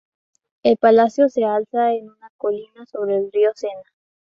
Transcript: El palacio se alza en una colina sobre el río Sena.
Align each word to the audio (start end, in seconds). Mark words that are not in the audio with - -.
El 0.63 0.77
palacio 0.77 1.29
se 1.29 1.43
alza 1.45 1.93
en 1.93 2.09
una 2.09 2.31
colina 2.35 2.87
sobre 2.87 3.17
el 3.17 3.31
río 3.31 3.51
Sena. 3.53 3.83